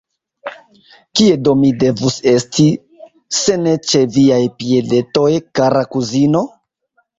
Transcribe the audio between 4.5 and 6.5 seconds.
piedetoj, kara kuzino?